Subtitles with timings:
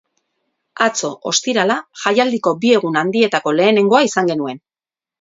[0.85, 4.65] Atzo, ostirala, jaialdiko bi egun handietako lehenengoa izan genuen.